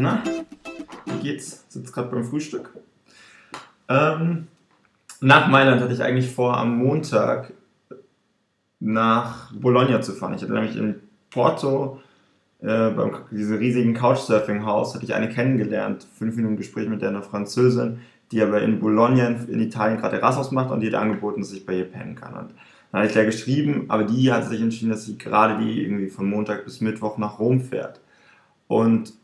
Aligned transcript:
Na, 0.00 0.22
wie 1.04 1.22
geht's? 1.22 1.66
Sitzt 1.68 1.92
gerade 1.92 2.08
beim 2.08 2.24
Frühstück. 2.24 2.70
Ähm, 3.86 4.48
nach 5.20 5.48
Mailand 5.48 5.82
hatte 5.82 5.92
ich 5.92 6.02
eigentlich 6.02 6.30
vor, 6.30 6.56
am 6.56 6.78
Montag 6.78 7.52
nach 8.78 9.52
Bologna 9.52 10.00
zu 10.00 10.12
fahren. 10.12 10.32
Ich 10.32 10.42
hatte 10.42 10.54
nämlich 10.54 10.76
in 10.76 10.94
Porto 11.28 12.00
äh, 12.62 12.90
beim 12.90 13.12
diesem 13.30 13.58
riesigen 13.58 13.92
Couchsurfing-Haus 13.92 14.94
hatte 14.94 15.04
ich 15.04 15.12
eine 15.12 15.28
kennengelernt, 15.28 16.06
fünf 16.14 16.34
Minuten 16.36 16.56
Gespräch 16.56 16.88
mit 16.88 17.02
der 17.02 17.10
einer 17.10 17.22
Französin, 17.22 18.00
die 18.32 18.40
aber 18.40 18.62
in 18.62 18.80
Bologna 18.80 19.26
in 19.26 19.60
Italien 19.60 19.98
gerade 19.98 20.16
Erasmus 20.16 20.50
macht 20.50 20.70
und 20.70 20.80
die 20.80 20.86
hat 20.86 20.94
angeboten, 20.94 21.42
dass 21.42 21.52
ich 21.52 21.66
bei 21.66 21.74
ihr 21.74 21.84
pennen 21.84 22.14
kann. 22.14 22.34
Und 22.34 22.54
dann 22.90 23.00
hatte 23.00 23.08
ich 23.08 23.14
der 23.14 23.26
geschrieben, 23.26 23.84
aber 23.88 24.04
die 24.04 24.32
hat 24.32 24.48
sich 24.48 24.62
entschieden, 24.62 24.92
dass 24.92 25.04
sie 25.04 25.18
gerade 25.18 25.62
die 25.62 25.82
irgendwie 25.82 26.08
von 26.08 26.26
Montag 26.26 26.64
bis 26.64 26.80
Mittwoch 26.80 27.18
nach 27.18 27.38
Rom 27.38 27.60
fährt. 27.60 28.00
Und 28.66 29.19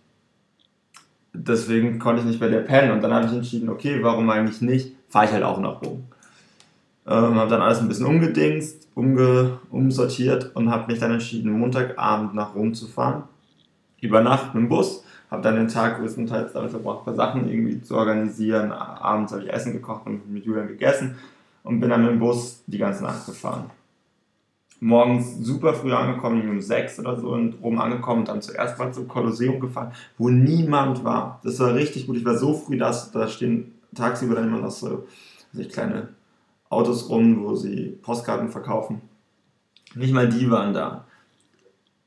deswegen 1.36 1.98
konnte 1.98 2.20
ich 2.20 2.26
nicht 2.26 2.40
bei 2.40 2.48
der 2.48 2.60
pennen. 2.60 2.92
Und 2.92 3.02
dann 3.02 3.12
habe 3.12 3.26
ich 3.26 3.32
entschieden, 3.32 3.68
okay, 3.68 3.98
warum 4.02 4.28
eigentlich 4.30 4.60
nicht? 4.60 4.95
Fahre 5.08 5.26
ich 5.26 5.32
halt 5.32 5.42
auch 5.42 5.60
nach 5.60 5.82
Rom. 5.82 6.04
Ähm, 7.06 7.36
habe 7.36 7.50
dann 7.50 7.62
alles 7.62 7.78
ein 7.78 7.88
bisschen 7.88 8.06
umgedingst, 8.06 8.88
umge 8.95 9.59
umsortiert 9.70 10.50
und 10.54 10.70
habe 10.70 10.90
mich 10.90 11.00
dann 11.00 11.12
entschieden, 11.12 11.52
Montagabend 11.52 12.34
nach 12.34 12.54
Rom 12.54 12.74
zu 12.74 12.86
fahren. 12.86 13.24
Über 14.00 14.20
Nacht 14.20 14.54
mit 14.54 14.64
dem 14.64 14.68
Bus. 14.68 15.04
Habe 15.30 15.42
dann 15.42 15.56
den 15.56 15.68
Tag 15.68 15.98
größtenteils 15.98 16.52
damit 16.52 16.70
verbracht, 16.70 17.00
ein 17.00 17.04
paar 17.04 17.14
Sachen 17.14 17.48
irgendwie 17.48 17.82
zu 17.82 17.96
organisieren. 17.96 18.70
Abends 18.70 19.32
habe 19.32 19.42
ich 19.42 19.52
Essen 19.52 19.73
gekocht 19.73 20.06
und 20.06 20.30
mit 20.30 20.45
Julian 20.45 20.68
gegessen 20.68 21.16
und 21.64 21.80
bin 21.80 21.90
dann 21.90 22.02
mit 22.02 22.12
dem 22.12 22.20
Bus 22.20 22.62
die 22.66 22.78
ganze 22.78 23.02
Nacht 23.02 23.26
gefahren. 23.26 23.70
Morgens 24.79 25.39
super 25.39 25.73
früh 25.73 25.93
angekommen, 25.93 26.48
um 26.48 26.61
sechs 26.61 26.98
oder 26.98 27.19
so 27.19 27.35
in 27.35 27.55
Rom 27.63 27.79
angekommen, 27.79 28.24
dann 28.24 28.43
zuerst 28.43 28.79
mal 28.79 28.93
zum 28.93 29.09
Kolosseum 29.09 29.59
gefahren, 29.59 29.93
wo 30.18 30.29
niemand 30.29 31.02
war. 31.02 31.41
Das 31.43 31.59
war 31.60 31.74
richtig 31.74 32.07
gut. 32.07 32.16
Ich 32.16 32.24
war 32.24 32.37
so 32.37 32.52
früh, 32.52 32.77
dass 32.77 33.10
da 33.10 33.27
stehen 33.27 33.73
tagsüber 33.95 34.35
dann 34.35 34.49
immer 34.49 34.60
noch 34.60 34.71
so 34.71 35.07
also 35.57 35.68
kleine 35.71 36.09
Autos 36.68 37.09
rum, 37.09 37.43
wo 37.43 37.55
sie 37.55 37.99
Postkarten 38.02 38.51
verkaufen. 38.51 39.01
Nicht 39.95 40.13
mal 40.13 40.29
die 40.29 40.51
waren 40.51 40.74
da. 40.74 41.07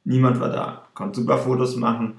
Niemand 0.04 0.39
war 0.39 0.50
da. 0.50 0.88
Konnte 0.94 1.22
super 1.22 1.38
Fotos 1.38 1.76
machen. 1.76 2.16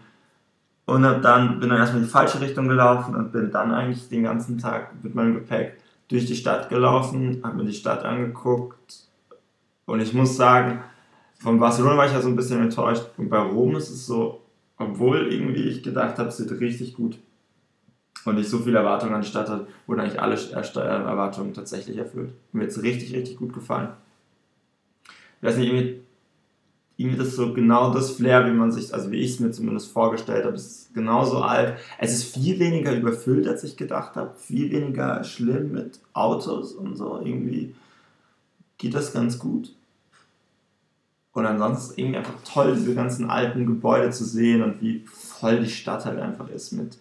Und 0.87 1.05
hab 1.05 1.23
dann, 1.23 1.61
bin 1.61 1.69
dann 1.69 1.79
erstmal 1.79 2.01
in 2.01 2.07
die 2.07 2.13
falsche 2.13 2.41
Richtung 2.41 2.67
gelaufen 2.67 3.15
und 3.15 3.31
bin 3.31 3.53
dann 3.53 3.73
eigentlich 3.73 4.09
den 4.09 4.25
ganzen 4.25 4.59
Tag 4.59 4.93
mit 5.05 5.15
meinem 5.15 5.35
Gepäck 5.35 5.77
durch 6.09 6.27
die 6.27 6.35
Stadt 6.35 6.69
gelaufen, 6.69 7.41
habe 7.45 7.59
mir 7.59 7.65
die 7.65 7.73
Stadt 7.73 8.05
angeguckt. 8.05 9.10
Und 9.91 9.99
ich 9.99 10.15
muss 10.15 10.37
sagen, 10.37 10.85
von 11.41 11.59
Barcelona 11.59 11.97
war 11.97 12.07
ich 12.07 12.13
ja 12.13 12.23
so 12.23 12.29
ein 12.29 12.37
bisschen 12.37 12.61
enttäuscht. 12.63 13.07
Und 13.17 13.29
bei 13.29 13.39
Rom 13.39 13.75
ist 13.75 13.91
es 13.91 14.07
so, 14.07 14.41
obwohl 14.77 15.33
irgendwie 15.33 15.65
ich 15.65 15.83
gedacht 15.83 16.17
habe, 16.19 16.29
es 16.29 16.39
wird 16.39 16.61
richtig 16.61 16.95
gut 16.95 17.19
und 18.25 18.39
ich 18.39 18.49
so 18.49 18.61
viele 18.61 18.79
Erwartungen 18.79 19.15
an 19.15 19.23
die 19.23 19.27
Stadt 19.27 19.49
hatte, 19.49 19.67
wurden 19.89 19.99
eigentlich 19.99 20.23
alle 20.23 20.37
Erwartungen 20.37 21.55
tatsächlich 21.55 21.97
erfüllt. 21.97 22.31
Mir 22.53 22.63
hat 22.63 22.71
es 22.71 22.81
richtig, 22.85 23.13
richtig 23.13 23.37
gut 23.37 23.53
gefallen. 23.53 23.89
Ich 25.41 25.49
weiß 25.49 25.57
nicht, 25.57 25.73
irgendwie, 25.73 26.03
irgendwie 26.97 27.19
das 27.19 27.35
so 27.35 27.53
genau 27.53 27.93
das 27.93 28.13
Flair, 28.13 28.47
wie 28.47 28.57
man 28.57 28.71
sich, 28.71 28.95
also 28.95 29.11
wie 29.11 29.19
ich 29.19 29.33
es 29.33 29.41
mir 29.41 29.51
zumindest 29.51 29.91
vorgestellt 29.91 30.45
habe, 30.45 30.55
es 30.55 30.67
ist 30.67 30.95
genauso 30.95 31.39
alt. 31.39 31.79
Es 31.99 32.13
ist 32.13 32.33
viel 32.33 32.61
weniger 32.61 32.95
überfüllt, 32.97 33.49
als 33.49 33.65
ich 33.65 33.77
gedacht 33.77 34.15
habe, 34.15 34.37
viel 34.37 34.71
weniger 34.71 35.25
schlimm 35.25 35.73
mit 35.73 35.99
Autos 36.13 36.75
und 36.75 36.95
so. 36.95 37.21
Irgendwie 37.25 37.75
geht 38.79 38.95
das 38.95 39.13
ganz 39.13 39.37
gut. 39.41 39.75
Und 41.33 41.47
ansonsten 41.47 42.01
irgendwie 42.01 42.19
einfach 42.19 42.35
toll, 42.45 42.75
diese 42.75 42.95
ganzen 42.95 43.31
alten 43.31 43.67
Gebäude 43.67 44.11
zu 44.11 44.25
sehen 44.25 44.63
und 44.63 44.81
wie 44.81 45.05
voll 45.07 45.61
die 45.61 45.71
Stadt 45.71 46.05
halt 46.05 46.19
einfach 46.19 46.49
ist 46.49 46.73
mit 46.73 46.99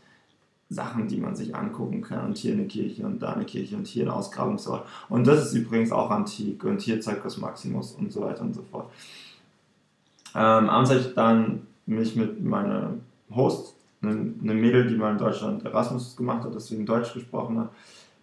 Sachen, 0.70 1.08
die 1.08 1.18
man 1.18 1.36
sich 1.36 1.56
angucken 1.56 2.02
kann. 2.02 2.28
Und 2.28 2.38
hier 2.38 2.54
eine 2.54 2.68
Kirche 2.68 3.06
und 3.06 3.20
da 3.20 3.34
eine 3.34 3.46
Kirche 3.46 3.76
und 3.76 3.88
hier 3.88 4.06
ein 4.06 4.12
Ausgrabungsort. 4.12 4.86
Und 5.10 5.26
das 5.26 5.48
ist 5.48 5.54
übrigens 5.56 5.92
auch 5.92 6.12
antik 6.12 6.64
und 6.64 6.82
hier 6.82 7.02
Circus 7.02 7.38
Maximus 7.38 7.94
und 7.94 8.12
so 8.12 8.22
weiter 8.22 8.42
und 8.42 8.54
so 8.54 8.62
fort. 8.62 8.92
Ähm, 10.36 10.70
abends 10.70 10.92
habe 10.92 11.00
ich 11.00 11.14
dann 11.16 11.68
mich 11.88 12.16
mit 12.16 12.44
meiner 12.44 12.94
Host, 13.34 13.74
eine, 14.02 14.12
eine 14.12 14.54
Mädel, 14.54 14.88
die 14.88 14.96
mal 14.96 15.12
in 15.12 15.18
Deutschland 15.18 15.66
Erasmus 15.66 16.16
gemacht 16.16 16.44
hat, 16.44 16.54
deswegen 16.54 16.86
Deutsch 16.86 17.14
gesprochen 17.14 17.68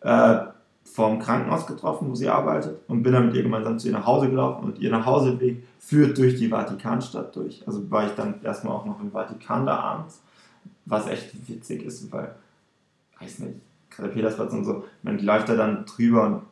hat, 0.03 0.51
äh, 0.51 0.56
vom 0.93 1.19
Krankenhaus 1.19 1.67
getroffen, 1.67 2.09
wo 2.11 2.15
sie 2.15 2.29
arbeitet 2.29 2.79
und 2.89 3.03
bin 3.03 3.13
dann 3.13 3.27
mit 3.27 3.35
ihr 3.35 3.43
gemeinsam 3.43 3.79
zu 3.79 3.89
ihr 3.89 3.93
nach 3.93 4.07
Hause 4.07 4.31
gelaufen 4.31 4.65
und 4.65 4.79
ihr 4.79 4.91
Nachhauseweg 4.91 5.63
führt 5.79 6.17
durch 6.17 6.37
die 6.37 6.49
Vatikanstadt 6.49 7.35
durch. 7.37 7.63
Also 7.67 7.91
war 7.91 8.07
ich 8.07 8.13
dann 8.13 8.43
erstmal 8.43 8.75
auch 8.75 8.87
noch 8.87 9.01
im 9.01 9.11
Vatikan 9.11 9.67
da 9.67 9.77
abends 9.77 10.21
was 10.87 11.09
echt 11.09 11.49
witzig 11.49 11.83
ist, 11.85 12.11
weil, 12.13 12.35
weiß 13.21 13.41
nicht, 13.41 13.57
gerade 13.91 14.09
Petersplatz 14.11 14.53
und 14.53 14.65
so, 14.65 14.85
man 15.03 15.19
läuft 15.19 15.49
da 15.49 15.57
dann 15.57 15.85
drüber 15.85 16.27
und 16.27 16.43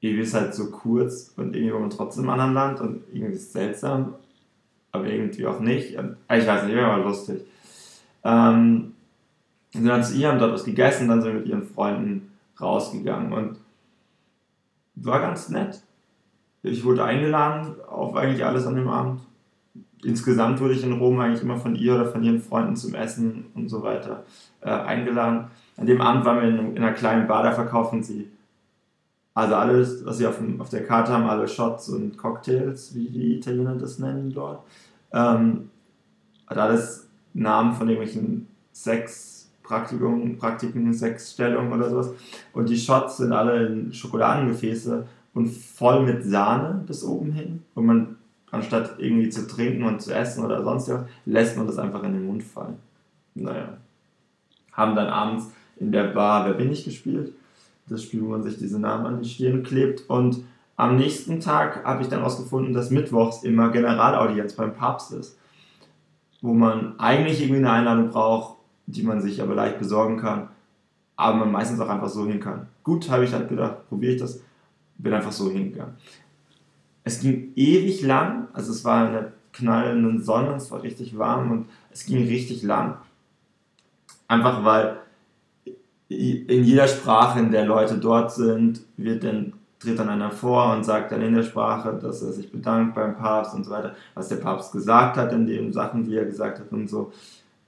irgendwie 0.00 0.22
ist 0.22 0.34
halt 0.34 0.54
so 0.54 0.70
kurz 0.70 1.32
und 1.36 1.54
irgendwie 1.54 1.72
war 1.72 1.80
man 1.80 1.90
trotzdem 1.90 2.24
im 2.24 2.30
anderen 2.30 2.54
Land 2.54 2.80
und 2.80 3.02
irgendwie 3.12 3.34
ist 3.34 3.42
es 3.42 3.52
seltsam, 3.52 4.14
aber 4.92 5.06
irgendwie 5.06 5.46
auch 5.46 5.60
nicht. 5.60 5.96
Und, 5.96 6.16
ich 6.30 6.46
weiß 6.46 6.64
nicht, 6.64 6.72
immer 6.72 6.88
mal 6.88 7.02
lustig. 7.02 7.42
Ähm, 8.24 8.94
sind 9.70 9.86
dann 9.86 10.04
zu 10.04 10.14
ihr, 10.14 10.28
haben 10.28 10.38
dort 10.38 10.54
was 10.54 10.64
gegessen, 10.64 11.08
dann 11.08 11.20
sind 11.20 11.32
wir 11.32 11.40
mit 11.40 11.48
ihren 11.48 11.66
Freunden 11.66 12.32
rausgegangen 12.60 13.32
und 13.32 13.58
war 14.94 15.20
ganz 15.20 15.48
nett. 15.48 15.82
Ich 16.62 16.84
wurde 16.84 17.04
eingeladen 17.04 17.76
auf 17.86 18.16
eigentlich 18.16 18.44
alles 18.44 18.66
an 18.66 18.74
dem 18.74 18.88
Abend 18.88 19.20
insgesamt 20.04 20.60
wurde 20.60 20.74
ich 20.74 20.84
in 20.84 20.92
Rom 20.92 21.18
eigentlich 21.20 21.42
immer 21.42 21.56
von 21.56 21.74
ihr 21.74 21.94
oder 21.94 22.06
von 22.06 22.22
ihren 22.22 22.40
Freunden 22.40 22.76
zum 22.76 22.94
Essen 22.94 23.46
und 23.54 23.68
so 23.68 23.82
weiter 23.82 24.24
äh, 24.60 24.70
eingeladen. 24.70 25.46
An 25.76 25.86
dem 25.86 26.00
Abend 26.00 26.24
waren 26.24 26.40
wir 26.40 26.48
in, 26.48 26.76
in, 26.76 26.82
einer 26.82 26.92
kleinen 26.92 27.26
Bar, 27.26 27.42
da 27.42 27.52
verkaufen 27.52 28.02
sie 28.02 28.28
also 29.34 29.54
alles, 29.54 30.04
was 30.04 30.18
sie 30.18 30.26
auf, 30.26 30.38
dem, 30.38 30.60
auf 30.60 30.68
der 30.68 30.84
Karte 30.84 31.12
haben, 31.12 31.26
alle 31.26 31.46
Shots 31.46 31.88
und 31.90 32.18
Cocktails, 32.18 32.94
wie 32.94 33.08
die 33.08 33.36
Italiener 33.36 33.76
das 33.76 34.00
nennen 34.00 34.32
dort. 34.32 34.64
Ähm, 35.12 35.70
hat 36.48 36.58
alles 36.58 37.08
Namen 37.34 37.72
von 37.72 37.88
irgendwelchen 37.88 38.48
Sexpraktiken, 39.68 40.38
Praktiken, 40.38 40.92
Sexstellungen 40.94 41.72
oder 41.72 41.90
sowas. 41.90 42.10
Und 42.52 42.68
die 42.68 42.78
Shots 42.78 43.18
sind 43.18 43.32
alle 43.32 43.66
in 43.66 43.92
Schokoladengefäße 43.92 45.06
und 45.34 45.48
voll 45.48 46.04
mit 46.04 46.24
Sahne 46.24 46.82
bis 46.86 47.04
oben 47.04 47.32
hin. 47.32 47.62
Und 47.74 47.86
man 47.86 48.16
anstatt 48.50 48.94
irgendwie 48.98 49.28
zu 49.28 49.46
trinken 49.46 49.84
und 49.84 50.00
zu 50.00 50.14
essen 50.14 50.44
oder 50.44 50.64
sonst 50.64 50.88
was, 50.88 51.04
lässt 51.26 51.56
man 51.56 51.66
das 51.66 51.78
einfach 51.78 52.02
in 52.02 52.14
den 52.14 52.26
Mund 52.26 52.42
fallen. 52.42 52.76
Naja. 53.34 53.76
Haben 54.72 54.96
dann 54.96 55.08
abends 55.08 55.50
in 55.76 55.92
der 55.92 56.04
Bar 56.04 56.46
Wer 56.46 56.54
bin 56.54 56.72
ich 56.72 56.84
gespielt. 56.84 57.32
Das 57.88 58.02
Spiel, 58.02 58.22
wo 58.22 58.28
man 58.28 58.42
sich 58.42 58.58
diese 58.58 58.78
Namen 58.78 59.06
an 59.06 59.22
die 59.22 59.28
Stirn 59.28 59.62
klebt. 59.62 60.08
Und 60.08 60.44
am 60.76 60.96
nächsten 60.96 61.40
Tag 61.40 61.84
habe 61.84 62.02
ich 62.02 62.08
dann 62.08 62.20
herausgefunden, 62.20 62.72
dass 62.72 62.90
Mittwochs 62.90 63.42
immer 63.42 63.70
Generalaudienz 63.70 64.54
beim 64.54 64.74
Papst 64.74 65.12
ist. 65.12 65.36
Wo 66.40 66.54
man 66.54 66.98
eigentlich 67.00 67.40
irgendwie 67.40 67.58
eine 67.58 67.72
Einladung 67.72 68.10
braucht, 68.10 68.57
die 68.88 69.02
man 69.02 69.20
sich 69.20 69.40
aber 69.42 69.54
leicht 69.54 69.78
besorgen 69.78 70.16
kann, 70.16 70.48
aber 71.16 71.38
man 71.38 71.52
meistens 71.52 71.78
auch 71.80 71.88
einfach 71.88 72.08
so 72.08 72.26
hin 72.26 72.40
kann. 72.40 72.68
Gut, 72.82 73.10
habe 73.10 73.24
ich 73.24 73.32
halt 73.32 73.48
gedacht, 73.48 73.88
probiere 73.88 74.14
ich 74.14 74.20
das, 74.20 74.40
bin 74.96 75.12
einfach 75.12 75.32
so 75.32 75.50
hingegangen. 75.50 75.94
Es 77.04 77.20
ging 77.20 77.52
ewig 77.54 78.02
lang, 78.02 78.48
also 78.52 78.72
es 78.72 78.84
war 78.84 79.06
in 79.06 79.12
der 79.12 79.32
knallenden 79.52 80.22
Sonne, 80.22 80.54
es 80.54 80.70
war 80.70 80.82
richtig 80.82 81.18
warm 81.18 81.50
und 81.50 81.66
es 81.90 82.06
ging 82.06 82.26
richtig 82.26 82.62
lang. 82.62 82.96
Einfach 84.26 84.64
weil 84.64 84.98
in 86.08 86.64
jeder 86.64 86.88
Sprache, 86.88 87.40
in 87.40 87.50
der 87.50 87.66
Leute 87.66 87.98
dort 87.98 88.32
sind, 88.32 88.80
wird 88.96 89.24
dann, 89.24 89.52
tritt 89.78 89.98
dann 89.98 90.08
einer 90.08 90.30
vor 90.30 90.72
und 90.74 90.84
sagt 90.84 91.12
dann 91.12 91.20
in 91.20 91.34
der 91.34 91.42
Sprache, 91.42 91.98
dass 92.00 92.22
er 92.22 92.32
sich 92.32 92.50
bedankt 92.50 92.94
beim 92.94 93.16
Papst 93.16 93.54
und 93.54 93.64
so 93.64 93.70
weiter, 93.70 93.94
was 94.14 94.28
der 94.28 94.36
Papst 94.36 94.72
gesagt 94.72 95.18
hat 95.18 95.32
in 95.34 95.46
den 95.46 95.72
Sachen, 95.74 96.04
die 96.04 96.16
er 96.16 96.24
gesagt 96.24 96.60
hat 96.60 96.72
und 96.72 96.88
so. 96.88 97.12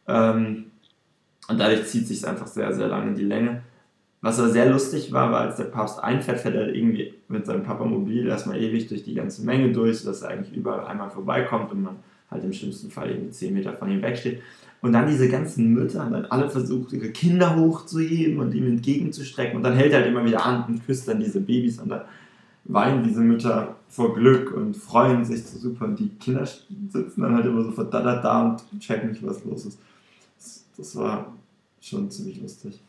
Ähm, 0.09 0.71
und 1.50 1.58
dadurch 1.58 1.87
zieht 1.87 2.06
sich 2.06 2.19
es 2.19 2.25
einfach 2.25 2.47
sehr, 2.47 2.73
sehr 2.73 2.88
lange 2.88 3.08
in 3.08 3.17
die 3.17 3.25
Länge. 3.25 3.62
Was 4.23 4.38
aber 4.38 4.50
sehr 4.50 4.70
lustig 4.70 5.12
war, 5.12 5.32
war, 5.32 5.41
als 5.41 5.56
der 5.56 5.64
Papst 5.64 6.02
einfährt, 6.02 6.41
fährt 6.41 6.55
er 6.55 6.75
irgendwie 6.75 7.14
mit 7.29 7.47
seinem 7.47 7.62
Papamobil 7.62 8.26
erstmal 8.26 8.61
ewig 8.61 8.87
durch 8.88 9.02
die 9.02 9.14
ganze 9.14 9.43
Menge 9.44 9.73
durch, 9.73 10.00
sodass 10.00 10.23
er 10.23 10.31
eigentlich 10.31 10.55
überall 10.55 10.87
einmal 10.87 11.11
vorbeikommt 11.11 11.73
und 11.73 11.82
man 11.82 11.97
halt 12.31 12.44
im 12.44 12.52
schlimmsten 12.52 12.91
Fall 12.91 13.11
irgendwie 13.11 13.31
10 13.31 13.55
Meter 13.55 13.73
von 13.73 13.91
ihm 13.91 14.02
wegsteht. 14.02 14.43
Und 14.82 14.93
dann 14.93 15.08
diese 15.08 15.29
ganzen 15.29 15.73
Mütter 15.73 16.00
haben 16.00 16.12
dann 16.12 16.26
alle 16.26 16.49
versucht, 16.49 16.93
ihre 16.93 17.11
Kinder 17.11 17.56
hochzuheben 17.56 18.38
und 18.38 18.55
ihm 18.55 18.67
entgegenzustrecken. 18.67 19.56
Und 19.56 19.62
dann 19.62 19.75
hält 19.75 19.93
er 19.93 20.00
halt 20.00 20.08
immer 20.08 20.25
wieder 20.25 20.44
an 20.44 20.64
und 20.69 20.87
küsst 20.87 21.08
dann 21.08 21.20
diese 21.20 21.41
Babys 21.41 21.79
und 21.79 21.88
dann 21.88 22.03
weinen 22.64 23.03
diese 23.03 23.20
Mütter 23.20 23.76
vor 23.88 24.14
Glück 24.14 24.53
und 24.53 24.76
freuen 24.76 25.25
sich 25.25 25.44
so 25.44 25.58
super. 25.58 25.87
Und 25.87 25.99
die 25.99 26.08
Kinder 26.08 26.46
sitzen 26.46 27.20
dann 27.20 27.35
halt 27.35 27.46
immer 27.46 27.62
so 27.62 27.73
verdattert 27.73 28.25
da 28.25 28.43
und 28.44 28.81
checken 28.81 29.11
nicht, 29.11 29.26
was 29.26 29.44
los 29.44 29.67
ist. 29.67 29.79
Das 30.76 30.96
war 30.96 31.32
schon 31.81 32.11
ziemlich 32.11 32.41
lustig. 32.41 32.81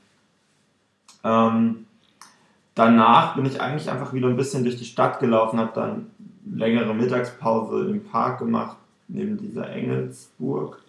Ähm, 1.23 1.85
danach 2.75 3.35
bin 3.35 3.45
ich 3.45 3.61
eigentlich 3.61 3.89
einfach 3.89 4.13
wieder 4.13 4.27
ein 4.27 4.37
bisschen 4.37 4.63
durch 4.63 4.77
die 4.77 4.85
Stadt 4.85 5.19
gelaufen, 5.19 5.59
habe 5.59 5.71
dann 5.73 6.07
längere 6.45 6.93
Mittagspause 6.93 7.89
im 7.89 8.03
Park 8.03 8.39
gemacht, 8.39 8.77
neben 9.07 9.37
dieser 9.37 9.69
Engelsburg. 9.69 10.81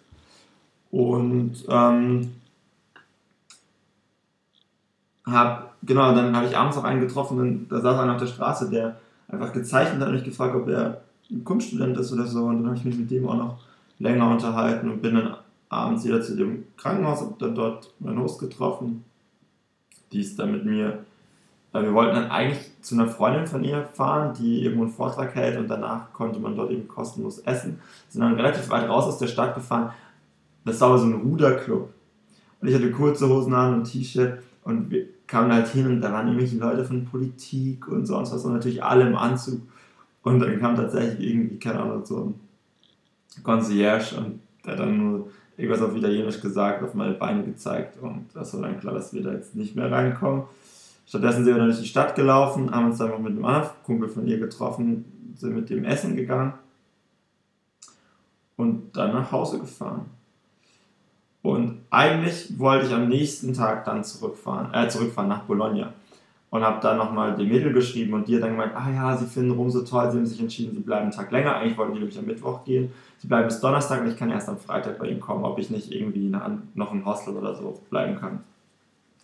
Und 0.91 1.65
ähm, 1.69 2.33
hab, 5.25 5.75
genau, 5.83 6.13
dann 6.13 6.35
habe 6.35 6.47
ich 6.47 6.57
abends 6.57 6.75
noch 6.75 6.83
einen 6.83 7.01
getroffen, 7.01 7.39
und 7.39 7.69
da 7.69 7.81
saß 7.81 7.99
einer 7.99 8.13
auf 8.13 8.19
der 8.19 8.27
Straße, 8.27 8.69
der 8.69 8.97
einfach 9.27 9.53
gezeichnet 9.53 10.01
hat 10.01 10.09
und 10.09 10.15
mich 10.15 10.23
gefragt, 10.23 10.55
ob 10.55 10.67
er 10.67 11.01
ein 11.31 11.43
Kunststudent 11.43 11.97
ist 11.97 12.11
oder 12.11 12.27
so. 12.27 12.45
Und 12.45 12.57
dann 12.57 12.67
habe 12.67 12.77
ich 12.77 12.85
mich 12.85 12.97
mit 12.97 13.09
dem 13.09 13.27
auch 13.27 13.35
noch 13.35 13.57
länger 13.99 14.29
unterhalten 14.29 14.89
und 14.89 15.01
bin 15.01 15.15
dann 15.15 15.35
abends 15.73 16.05
wieder 16.05 16.21
zu 16.21 16.35
dem 16.35 16.65
Krankenhaus, 16.77 17.21
habe 17.21 17.35
dann 17.39 17.55
dort 17.55 17.93
meinen 17.99 18.19
Host 18.19 18.39
getroffen. 18.39 19.03
Die 20.11 20.21
ist 20.21 20.37
dann 20.37 20.51
mit 20.51 20.65
mir, 20.65 21.05
weil 21.71 21.83
wir 21.83 21.93
wollten 21.93 22.15
dann 22.15 22.31
eigentlich 22.31 22.71
zu 22.81 22.95
einer 22.95 23.07
Freundin 23.07 23.47
von 23.47 23.63
ihr 23.63 23.83
fahren, 23.93 24.33
die 24.37 24.63
irgendwo 24.63 24.83
einen 24.83 24.93
Vortrag 24.93 25.33
hält 25.35 25.57
und 25.57 25.67
danach 25.67 26.13
konnte 26.13 26.39
man 26.39 26.55
dort 26.55 26.71
eben 26.71 26.87
kostenlos 26.87 27.39
essen. 27.39 27.79
Sind 28.09 28.21
dann 28.21 28.35
relativ 28.35 28.69
weit 28.69 28.87
raus 28.87 29.05
aus 29.05 29.17
der 29.17 29.27
Stadt 29.27 29.55
gefahren. 29.55 29.91
Das 30.65 30.79
war 30.81 30.89
aber 30.89 30.99
so 30.99 31.05
ein 31.05 31.13
Ruderclub. 31.13 31.89
Und 32.61 32.67
ich 32.67 32.75
hatte 32.75 32.91
kurze 32.91 33.27
Hosen 33.27 33.53
an 33.53 33.73
und 33.73 33.83
T-Shirt 33.85 34.41
und 34.63 34.89
wir 34.89 35.07
kamen 35.27 35.51
halt 35.51 35.67
hin 35.67 35.87
und 35.87 36.01
da 36.01 36.13
waren 36.13 36.27
irgendwelche 36.27 36.57
Leute 36.57 36.85
von 36.85 37.05
Politik 37.05 37.87
und 37.87 38.05
sonst 38.05 38.31
was 38.31 38.45
und 38.45 38.53
natürlich 38.53 38.83
alle 38.83 39.07
im 39.07 39.15
Anzug. 39.15 39.61
Und 40.21 40.39
dann 40.39 40.59
kam 40.59 40.75
tatsächlich 40.75 41.27
irgendwie, 41.27 41.57
keine 41.57 41.81
Ahnung, 41.81 42.05
so 42.05 42.33
ein 43.37 43.43
Concierge 43.43 44.15
und 44.17 44.39
der 44.65 44.75
dann 44.75 44.97
nur 44.97 45.27
irgendwas 45.57 45.81
auf 45.81 45.95
Italienisch 45.95 46.41
gesagt, 46.41 46.83
auf 46.83 46.93
meine 46.93 47.13
Beine 47.13 47.43
gezeigt 47.43 47.97
und 48.01 48.27
das 48.33 48.53
war 48.53 48.61
dann 48.61 48.79
klar, 48.79 48.93
dass 48.93 49.13
wir 49.13 49.23
da 49.23 49.31
jetzt 49.33 49.55
nicht 49.55 49.75
mehr 49.75 49.91
reinkommen. 49.91 50.43
Stattdessen 51.05 51.43
sind 51.43 51.53
wir 51.53 51.59
dann 51.59 51.69
durch 51.69 51.81
die 51.81 51.87
Stadt 51.87 52.15
gelaufen, 52.15 52.73
haben 52.73 52.87
uns 52.87 52.97
dann 52.97 53.09
noch 53.09 53.19
mit 53.19 53.33
einem 53.33 53.45
anderen 53.45 53.69
Kumpel 53.83 54.09
von 54.09 54.25
ihr 54.25 54.39
getroffen, 54.39 55.33
sind 55.35 55.55
mit 55.55 55.69
dem 55.69 55.85
Essen 55.85 56.15
gegangen 56.15 56.53
und 58.55 58.95
dann 58.95 59.13
nach 59.13 59.31
Hause 59.31 59.59
gefahren. 59.59 60.05
Und 61.41 61.81
eigentlich 61.89 62.57
wollte 62.57 62.87
ich 62.87 62.93
am 62.93 63.09
nächsten 63.09 63.53
Tag 63.53 63.83
dann 63.83 64.03
zurückfahren, 64.03 64.73
äh, 64.73 64.87
zurückfahren 64.87 65.29
nach 65.29 65.43
Bologna 65.43 65.93
und 66.53 66.63
habe 66.63 66.79
dann 66.81 66.97
nochmal 66.97 67.35
die 67.35 67.47
Mädel 67.47 67.73
geschrieben 67.73 68.13
und 68.13 68.27
die 68.27 68.35
hat 68.35 68.43
dann 68.43 68.51
gemeint, 68.51 68.75
ah 68.75 68.87
ja, 68.87 69.17
sie 69.17 69.25
finden 69.25 69.49
Rom 69.49 69.71
so 69.71 69.81
toll, 69.81 70.11
sie 70.11 70.19
haben 70.19 70.25
sich 70.27 70.39
entschieden, 70.39 70.75
sie 70.75 70.81
bleiben 70.81 71.05
einen 71.05 71.11
Tag 71.11 71.31
länger. 71.31 71.55
Eigentlich 71.55 71.75
wollten 71.79 71.93
die 71.93 71.99
nämlich 71.99 72.19
am 72.19 72.25
Mittwoch 72.25 72.63
gehen. 72.63 72.91
Sie 73.17 73.27
bleiben 73.27 73.47
bis 73.47 73.59
Donnerstag 73.59 74.01
und 74.01 74.11
ich 74.11 74.17
kann 74.17 74.29
erst 74.29 74.49
am 74.49 74.59
Freitag 74.59 74.99
bei 74.99 75.07
ihnen 75.07 75.19
kommen, 75.19 75.45
ob 75.45 75.57
ich 75.57 75.71
nicht 75.71 75.91
irgendwie 75.91 76.31
noch 76.75 76.93
im 76.93 77.05
Hostel 77.07 77.35
oder 77.35 77.55
so 77.55 77.81
bleiben 77.89 78.19
kann. 78.19 78.43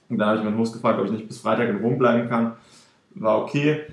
Und 0.09 0.17
dann 0.17 0.27
habe 0.27 0.39
ich 0.39 0.43
meinen 0.43 0.57
Host 0.57 0.73
gefragt, 0.73 0.97
ob 0.97 1.05
ich 1.05 1.11
nicht 1.11 1.27
bis 1.27 1.37
Freitag 1.37 1.69
in 1.69 1.77
Rom 1.83 1.99
bleiben 1.99 2.27
kann. 2.27 2.53
War 3.13 3.43
okay. 3.43 3.83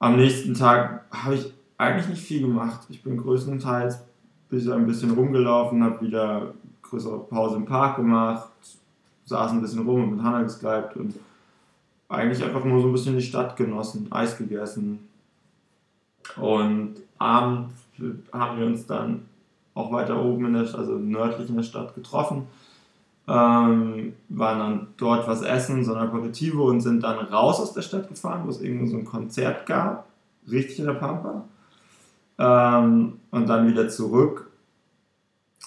Am 0.00 0.16
nächsten 0.16 0.54
Tag 0.54 1.04
habe 1.12 1.36
ich 1.36 1.52
eigentlich 1.76 2.08
nicht 2.08 2.22
viel 2.22 2.40
gemacht. 2.40 2.80
Ich 2.88 3.00
bin 3.00 3.16
größtenteils 3.16 4.00
bis 4.50 4.68
ein 4.68 4.88
bisschen 4.88 5.12
rumgelaufen, 5.12 5.84
habe 5.84 6.04
wieder 6.04 6.52
größere 6.82 7.20
Pause 7.20 7.58
im 7.58 7.64
Park 7.64 7.94
gemacht, 7.94 8.50
saß 9.26 9.52
ein 9.52 9.60
bisschen 9.60 9.86
rum 9.86 10.02
und 10.02 10.16
mit 10.16 10.24
Hannah 10.24 10.42
geskypt 10.42 10.96
und 10.96 11.14
eigentlich 12.08 12.42
einfach 12.42 12.64
nur 12.64 12.80
so 12.80 12.88
ein 12.88 12.92
bisschen 12.92 13.16
die 13.16 13.22
Stadt 13.22 13.56
genossen, 13.56 14.10
Eis 14.10 14.38
gegessen. 14.38 15.08
Und 16.36 16.94
abends 17.18 17.74
haben 18.32 18.58
wir 18.58 18.66
uns 18.66 18.86
dann 18.86 19.26
auch 19.74 19.92
weiter 19.92 20.22
oben 20.22 20.46
in 20.46 20.52
der, 20.54 20.74
also 20.74 20.94
nördlich 20.94 21.48
in 21.48 21.56
der 21.56 21.62
Stadt 21.62 21.94
getroffen, 21.94 22.46
ähm, 23.28 24.14
waren 24.30 24.58
dann 24.58 24.86
dort 24.96 25.28
was 25.28 25.42
essen, 25.42 25.84
so 25.84 25.94
ein 25.94 26.08
Aperitivo 26.08 26.68
und 26.68 26.80
sind 26.80 27.02
dann 27.02 27.18
raus 27.26 27.60
aus 27.60 27.74
der 27.74 27.82
Stadt 27.82 28.08
gefahren, 28.08 28.42
wo 28.44 28.50
es 28.50 28.60
irgendwie 28.60 28.88
so 28.88 28.96
ein 28.96 29.04
Konzert 29.04 29.66
gab, 29.66 30.06
richtig 30.50 30.78
in 30.78 30.86
der 30.86 30.94
Pampa. 30.94 31.44
Ähm, 32.38 33.14
und 33.30 33.48
dann 33.48 33.68
wieder 33.68 33.88
zurück. 33.88 34.50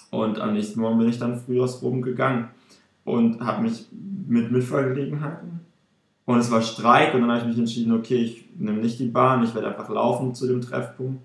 Und 0.09 0.39
am 0.39 0.53
nächsten 0.53 0.81
Morgen 0.81 0.97
bin 0.97 1.09
ich 1.09 1.19
dann 1.19 1.39
früh 1.39 1.61
aus 1.61 1.81
Rom 1.81 2.01
gegangen 2.01 2.49
und 3.05 3.39
habe 3.41 3.61
mich 3.61 3.88
mit 4.27 4.51
Mitfahrgelegenheiten 4.51 5.61
und 6.25 6.39
es 6.39 6.51
war 6.51 6.62
Streik 6.62 7.13
und 7.13 7.21
dann 7.21 7.31
habe 7.31 7.41
ich 7.41 7.47
mich 7.47 7.57
entschieden, 7.57 7.94
okay, 7.94 8.18
ich 8.18 8.45
nehme 8.57 8.79
nicht 8.79 9.00
die 9.00 9.07
Bahn, 9.07 9.44
ich 9.44 9.53
werde 9.53 9.69
einfach 9.69 9.89
laufen 9.89 10.35
zu 10.35 10.47
dem 10.47 10.62
Treffpunkt. 10.62 11.21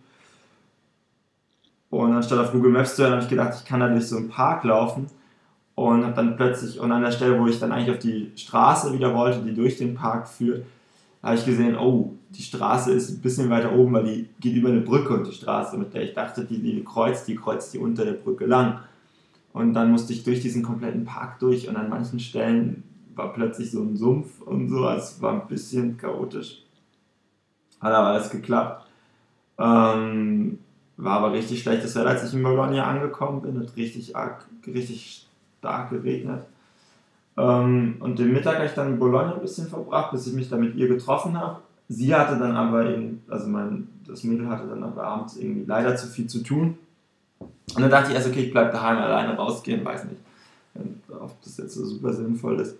Und 1.90 2.12
anstatt 2.12 2.38
auf 2.38 2.52
Google 2.52 2.72
Maps 2.72 2.96
zu 2.96 3.02
hören, 3.02 3.12
habe 3.12 3.22
ich 3.22 3.28
gedacht, 3.28 3.54
ich 3.58 3.64
kann 3.64 3.81
da 3.81 3.88
durch 3.88 4.06
so 4.06 4.16
einen 4.16 4.28
Park 4.28 4.64
laufen. 4.64 5.06
Und 5.75 6.04
habe 6.04 6.14
dann 6.14 6.37
plötzlich, 6.37 6.81
und 6.81 6.90
an 6.90 7.02
der 7.02 7.12
Stelle, 7.12 7.38
wo 7.38 7.46
ich 7.46 7.58
dann 7.58 7.70
eigentlich 7.70 7.94
auf 7.94 7.98
die 7.98 8.32
Straße 8.34 8.94
wieder 8.94 9.14
wollte, 9.14 9.40
die 9.40 9.54
durch 9.54 9.76
den 9.76 9.94
Park 9.94 10.26
führt, 10.26 10.64
habe 11.22 11.37
ich 11.37 11.44
gesehen, 11.44 11.76
oh, 11.76 12.14
die 12.31 12.42
Straße 12.42 12.92
ist 12.92 13.10
ein 13.10 13.20
bisschen 13.20 13.50
weiter 13.50 13.72
oben, 13.72 13.92
weil 13.92 14.04
die 14.04 14.28
geht 14.40 14.56
über 14.56 14.70
eine 14.70 14.81
Brücke 14.81 15.12
und 15.14 15.26
die 15.26 15.32
Straße, 15.32 15.76
mit 15.76 15.92
der 15.92 16.04
ich 16.04 16.14
dachte, 16.14 16.44
die, 16.44 16.60
die 16.60 16.82
kreuzt, 16.82 17.28
die 17.28 17.37
kreuzt 17.37 17.75
die 17.75 17.78
unter 17.78 18.04
der 18.06 18.12
Brücke 18.12 18.46
lang. 18.46 18.81
Und 19.52 19.75
dann 19.75 19.90
musste 19.90 20.14
ich 20.14 20.25
durch 20.25 20.40
diesen 20.40 20.62
kompletten 20.62 21.04
Park 21.04 21.38
durch 21.40 21.69
und 21.69 21.76
an 21.76 21.90
manchen 21.90 22.20
Stellen 22.20 22.82
war 23.16 23.32
plötzlich 23.32 23.70
so 23.70 23.82
ein 23.82 23.96
Sumpf 23.96 24.42
und 24.42 24.68
so, 24.68 24.86
es 24.90 25.20
war 25.20 25.32
ein 25.32 25.48
bisschen 25.48 25.96
chaotisch. 25.96 26.62
Hat 27.80 27.92
aber 27.92 28.08
alles 28.08 28.30
geklappt. 28.30 28.86
Ähm, 29.58 30.58
war 30.98 31.18
aber 31.18 31.32
richtig 31.32 31.62
schlechtes 31.62 31.94
Wetter, 31.94 32.10
als 32.10 32.24
ich 32.24 32.34
in 32.34 32.42
Bologna 32.42 32.84
angekommen 32.84 33.40
bin. 33.40 33.58
Hat 33.58 33.74
richtig, 33.76 34.14
arg, 34.14 34.46
richtig 34.66 35.26
stark 35.58 35.90
geregnet. 35.90 36.44
Ähm, 37.38 37.96
und 38.00 38.18
den 38.18 38.32
Mittag 38.32 38.56
habe 38.56 38.66
ich 38.66 38.72
dann 38.72 38.92
in 38.92 38.98
Bologna 38.98 39.34
ein 39.34 39.40
bisschen 39.40 39.68
verbracht, 39.68 40.12
bis 40.12 40.26
ich 40.26 40.34
mich 40.34 40.48
dann 40.48 40.60
mit 40.60 40.74
ihr 40.76 40.88
getroffen 40.88 41.38
habe. 41.38 41.60
Sie 41.88 42.14
hatte 42.14 42.38
dann 42.38 42.56
aber 42.56 42.86
eben, 42.90 43.22
also 43.28 43.48
mein, 43.48 43.88
das 44.06 44.24
Mädel 44.24 44.48
hatte 44.48 44.66
dann 44.66 44.82
aber 44.82 45.04
abends 45.04 45.36
irgendwie 45.36 45.64
leider 45.66 45.96
zu 45.96 46.06
viel 46.06 46.26
zu 46.26 46.42
tun. 46.42 46.76
Und 47.38 47.80
dann 47.80 47.90
dachte 47.90 48.10
ich 48.10 48.14
erst, 48.14 48.28
okay, 48.28 48.40
ich 48.40 48.52
bleibe 48.52 48.72
daheim 48.72 48.98
alleine 48.98 49.36
rausgehen, 49.36 49.84
weiß 49.84 50.04
nicht, 50.04 50.20
ob 51.10 51.40
das 51.42 51.56
jetzt 51.56 51.74
so 51.74 51.84
super 51.84 52.12
sinnvoll 52.12 52.60
ist 52.60 52.76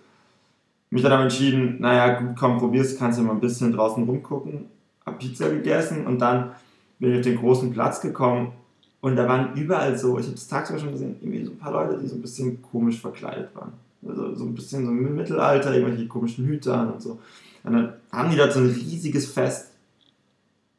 mich 0.89 1.03
dann 1.03 1.11
aber 1.11 1.23
entschieden, 1.23 1.77
naja, 1.79 2.19
gut, 2.19 2.35
komm, 2.37 2.57
probier's, 2.57 2.97
kannst 2.97 3.19
du 3.19 3.23
mal 3.23 3.33
ein 3.33 3.39
bisschen 3.39 3.73
draußen 3.73 4.03
rumgucken. 4.03 4.65
Hab 5.05 5.19
Pizza 5.19 5.49
gegessen 5.49 6.05
und 6.05 6.19
dann 6.19 6.51
bin 6.99 7.11
ich 7.11 7.17
auf 7.19 7.23
den 7.23 7.37
großen 7.37 7.71
Platz 7.71 8.01
gekommen 8.01 8.53
und 8.99 9.15
da 9.15 9.27
waren 9.27 9.53
überall 9.55 9.97
so, 9.97 10.17
ich 10.17 10.25
habe 10.25 10.35
es 10.35 10.47
tagsüber 10.47 10.79
schon 10.79 10.91
gesehen, 10.91 11.15
irgendwie 11.21 11.45
so 11.45 11.51
ein 11.51 11.57
paar 11.57 11.71
Leute, 11.71 11.97
die 12.01 12.07
so 12.07 12.15
ein 12.15 12.21
bisschen 12.21 12.61
komisch 12.61 12.99
verkleidet 12.99 13.55
waren. 13.55 13.73
Also 14.07 14.35
so 14.35 14.45
ein 14.45 14.53
bisschen 14.53 14.85
so 14.85 14.91
im 14.91 15.15
Mittelalter, 15.15 15.73
irgendwelche 15.73 16.07
komischen 16.07 16.45
Hüter 16.45 16.93
und 16.93 17.01
so. 17.01 17.19
Und 17.63 17.73
dann 17.73 17.93
haben 18.11 18.31
die 18.31 18.37
da 18.37 18.49
so 18.49 18.59
ein 18.59 18.67
riesiges 18.67 19.31
Fest 19.31 19.71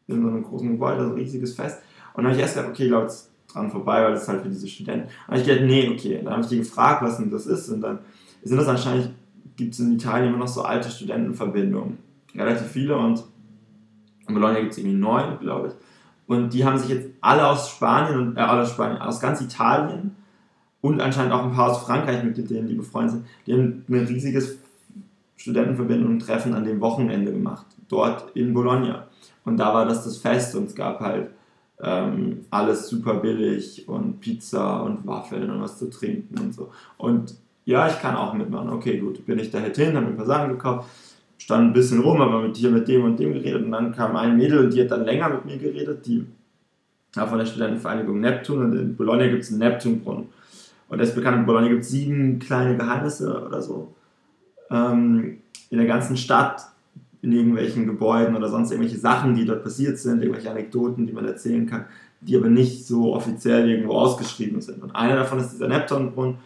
in 0.07 0.23
so 0.23 0.29
einem 0.29 0.43
großen 0.43 0.71
Gebäude, 0.71 1.05
so 1.05 1.11
ein 1.11 1.17
riesiges 1.17 1.55
Fest. 1.55 1.79
Und 2.15 2.25
dann 2.25 2.33
habe 2.33 2.37
ich 2.37 2.43
erst 2.43 2.57
gedacht, 2.57 2.71
okay, 2.73 2.89
jetzt 2.89 3.31
dran 3.53 3.71
vorbei, 3.71 4.05
weil 4.05 4.13
das 4.13 4.23
ist 4.23 4.29
halt 4.29 4.43
für 4.43 4.49
diese 4.49 4.69
Studenten. 4.69 5.09
Und 5.29 5.37
ich 5.37 5.45
gedacht, 5.45 5.65
nee, 5.65 5.89
okay. 5.89 6.19
Und 6.19 6.25
dann 6.25 6.35
habe 6.35 6.43
ich 6.43 6.49
die 6.49 6.59
gefragt, 6.59 7.03
was 7.03 7.19
denn 7.19 7.31
das 7.31 7.47
ist. 7.47 7.69
Und 7.69 7.83
dann 7.83 8.01
sind 8.43 8.57
das 8.57 8.69
anscheinend 8.69 9.11
gibt 9.59 9.75
es 9.75 9.81
in 9.81 9.93
Italien 9.93 10.29
immer 10.29 10.39
noch 10.39 10.49
so 10.49 10.63
alte 10.63 10.89
Studentenverbindungen. 10.89 11.99
Relativ 12.35 12.69
viele 12.69 12.97
und 12.97 13.23
in 14.27 14.35
Bologna 14.35 14.61
gibt 14.61 14.73
es 14.73 14.79
irgendwie 14.79 14.97
neun, 14.97 15.39
glaube 15.41 15.69
ich. 15.69 15.75
Und 16.27 16.53
die 16.55 16.65
haben 16.65 16.79
sich 16.79 16.91
jetzt 16.91 17.09
alle 17.21 17.47
aus 17.47 17.71
Spanien 17.71 18.19
und 18.19 18.37
äh, 18.37 18.41
aus 18.41 18.71
Spanien, 18.71 18.99
aus 18.99 19.21
ganz 19.21 19.41
Italien 19.41 20.15
und 20.81 21.01
anscheinend 21.01 21.33
auch 21.33 21.45
ein 21.45 21.53
paar 21.53 21.71
aus 21.71 21.83
Frankreich, 21.83 22.23
mit 22.23 22.37
denen 22.51 22.69
die 22.69 22.75
befreundet 22.75 23.13
sind, 23.13 23.25
die 23.47 23.53
haben 23.53 23.85
ein 23.89 24.07
riesiges 24.07 24.59
Studentenverbindung 25.37 26.19
Treffen 26.19 26.55
an 26.55 26.65
dem 26.65 26.81
Wochenende 26.81 27.33
gemacht, 27.33 27.67
dort 27.89 28.31
in 28.37 28.55
Bologna. 28.55 29.09
Und 29.45 29.57
da 29.57 29.75
war 29.75 29.87
das 29.87 30.05
das 30.05 30.19
Fest 30.19 30.55
und 30.55 30.67
es 30.67 30.75
gab 30.75 31.01
halt 31.01 31.31
ähm, 31.81 32.45
alles 32.51 32.89
super 32.89 33.15
billig 33.15 33.89
und 33.89 34.21
Pizza 34.21 34.83
und 34.83 35.07
Waffeln 35.07 35.51
und 35.51 35.63
was 35.63 35.79
zu 35.79 35.91
trinken 35.91 36.39
und 36.39 36.55
so. 36.55 36.71
Und 36.97 37.35
ja, 37.69 37.87
ich 37.87 38.01
kann 38.01 38.17
auch 38.17 38.33
mitmachen. 38.33 38.71
Okay, 38.71 38.97
gut, 38.97 39.27
bin 39.27 39.39
ich 39.39 39.51
da 39.51 39.59
hin, 39.59 39.95
habe 39.95 40.07
mir 40.07 40.13
ein 40.13 40.17
paar 40.17 40.25
Sachen 40.25 40.49
gekauft, 40.49 40.89
stand 41.37 41.69
ein 41.69 41.73
bisschen 41.75 42.01
rum, 42.01 42.19
aber 42.23 42.41
mit 42.41 42.57
dir, 42.57 42.71
mit 42.71 42.89
dem 42.89 43.05
und 43.05 43.19
dem 43.19 43.35
geredet 43.35 43.63
und 43.63 43.73
dann 43.73 43.95
kam 43.95 44.17
ein 44.17 44.39
Mädel 44.39 44.61
und 44.61 44.73
die 44.73 44.81
hat 44.81 44.91
dann 44.91 45.05
länger 45.05 45.29
mit 45.29 45.45
mir 45.45 45.59
geredet, 45.59 46.07
die 46.07 46.25
von 47.13 47.39
der 47.39 47.45
Studentenvereinigung 47.45 48.21
Neptun 48.21 48.65
und 48.65 48.73
in 48.73 48.97
Bologna 48.97 49.27
gibt 49.27 49.43
es 49.43 49.51
einen 49.51 49.59
Neptunbrunnen. 49.59 50.29
Und 50.89 50.99
das 50.99 51.11
ist 51.11 51.15
bekannt, 51.15 51.37
in 51.37 51.47
Bologna 51.47 51.69
gibt 51.69 51.83
es 51.83 51.91
sieben 51.91 52.39
kleine 52.39 52.75
Geheimnisse 52.75 53.45
oder 53.47 53.61
so. 53.61 53.95
Ähm, 54.71 55.41
in 55.69 55.77
der 55.77 55.87
ganzen 55.87 56.17
Stadt, 56.17 56.63
in 57.21 57.33
irgendwelchen 57.33 57.87
Gebäuden 57.87 58.35
oder 58.35 58.49
sonst 58.49 58.71
irgendwelche 58.71 58.99
Sachen, 58.99 59.35
die 59.35 59.45
dort 59.45 59.63
passiert 59.63 59.99
sind, 59.99 60.23
irgendwelche 60.23 60.51
Anekdoten, 60.51 61.07
die 61.07 61.13
man 61.13 61.27
erzählen 61.27 61.67
kann, 61.67 61.85
die 62.23 62.35
aber 62.35 62.49
nicht 62.49 62.87
so 62.87 63.15
offiziell 63.15 63.69
irgendwo 63.69 63.93
ausgeschrieben 63.93 64.63
sind. 64.63 64.83
Und 64.83 64.97
einer 64.97 65.17
davon 65.17 65.39
ist 65.39 65.53
dieser 65.53 65.69
Neptunbrunnen 65.69 66.39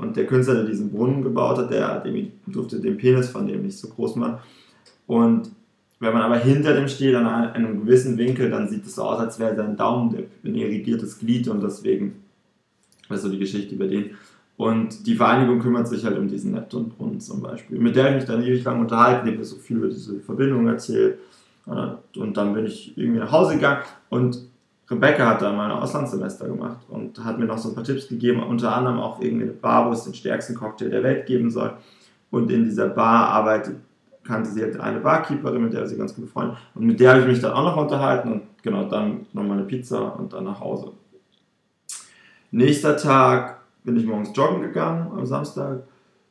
und 0.00 0.16
der 0.16 0.26
Künstler, 0.26 0.54
der 0.54 0.64
diesen 0.64 0.90
Brunnen 0.90 1.22
gebaut 1.22 1.58
hat, 1.58 1.70
der 1.70 2.00
dem 2.00 2.32
durfte 2.46 2.80
den 2.80 2.96
Penis 2.96 3.28
von 3.28 3.46
dem 3.46 3.62
nicht 3.62 3.78
so 3.78 3.88
groß 3.88 4.16
machen. 4.16 4.38
Und 5.06 5.50
wenn 6.00 6.12
man 6.12 6.22
aber 6.22 6.38
hinter 6.38 6.74
dem 6.74 6.86
steht, 6.86 7.14
an 7.14 7.26
einem 7.26 7.80
gewissen 7.80 8.16
Winkel, 8.18 8.50
dann 8.50 8.68
sieht 8.68 8.86
es 8.86 8.94
so 8.94 9.02
aus, 9.02 9.18
als 9.18 9.38
wäre 9.38 9.56
sein 9.56 9.76
Daumen 9.76 10.14
ein 10.44 10.54
irrigiertes 10.54 11.18
Glied 11.18 11.48
und 11.48 11.62
deswegen, 11.62 12.22
ist 13.10 13.22
so 13.22 13.28
die 13.28 13.38
Geschichte 13.38 13.74
über 13.74 13.86
den. 13.86 14.10
Und 14.56 15.06
die 15.06 15.14
Vereinigung 15.14 15.60
kümmert 15.60 15.88
sich 15.88 16.04
halt 16.04 16.18
um 16.18 16.28
diesen 16.28 16.52
Neptunbrunnen 16.52 17.20
zum 17.20 17.40
Beispiel, 17.42 17.78
mit 17.78 17.96
der 17.96 18.10
ich 18.10 18.16
mich 18.16 18.24
dann 18.24 18.42
ewig 18.42 18.64
lang 18.64 18.80
unterhalten, 18.80 19.28
habe 19.28 19.44
so 19.44 19.56
viel 19.56 19.78
über 19.78 19.88
diese 19.88 20.20
Verbindung 20.20 20.66
erzählt. 20.66 21.18
Und 22.16 22.36
dann 22.36 22.54
bin 22.54 22.66
ich 22.66 22.96
irgendwie 22.96 23.20
nach 23.20 23.32
Hause 23.32 23.54
gegangen 23.54 23.82
und 24.10 24.42
Rebecca 24.90 25.26
hat 25.26 25.42
da 25.42 25.52
mal 25.52 25.70
ein 25.70 25.78
Auslandssemester 25.78 26.48
gemacht 26.48 26.78
und 26.88 27.22
hat 27.22 27.38
mir 27.38 27.44
noch 27.44 27.58
so 27.58 27.68
ein 27.68 27.74
paar 27.74 27.84
Tipps 27.84 28.08
gegeben, 28.08 28.42
unter 28.42 28.74
anderem 28.74 28.98
auch 28.98 29.20
irgendwie 29.20 29.44
eine 29.44 29.52
Bar, 29.52 29.88
wo 29.88 29.92
es 29.92 30.04
den 30.04 30.14
stärksten 30.14 30.54
Cocktail 30.54 30.88
der 30.88 31.02
Welt 31.02 31.26
geben 31.26 31.50
soll. 31.50 31.74
Und 32.30 32.50
in 32.50 32.64
dieser 32.64 32.88
Bar 32.88 33.28
arbeitet, 33.28 33.76
kannte 34.24 34.50
sie 34.50 34.62
halt 34.62 34.78
eine 34.78 35.00
Barkeeperin, 35.00 35.62
mit 35.62 35.72
der 35.72 35.86
sie 35.86 35.96
ganz 35.96 36.14
gut 36.14 36.26
befreundet. 36.26 36.56
Und 36.74 36.86
mit 36.86 37.00
der 37.00 37.10
habe 37.10 37.20
ich 37.20 37.26
mich 37.26 37.40
dann 37.40 37.52
auch 37.52 37.64
noch 37.64 37.76
unterhalten 37.76 38.32
und 38.32 38.42
genau 38.62 38.84
dann 38.84 39.26
nochmal 39.32 39.58
eine 39.58 39.66
Pizza 39.66 40.18
und 40.18 40.32
dann 40.32 40.44
nach 40.44 40.60
Hause. 40.60 40.92
Nächster 42.50 42.96
Tag 42.96 43.60
bin 43.84 43.96
ich 43.96 44.06
morgens 44.06 44.30
joggen 44.34 44.62
gegangen 44.62 45.10
am 45.16 45.26
Samstag, 45.26 45.82